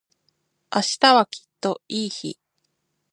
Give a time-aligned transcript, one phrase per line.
[0.73, 2.39] 明日はきっといい日